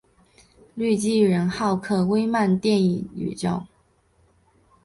[0.73, 3.67] 绿巨人浩克漫威电影宇宙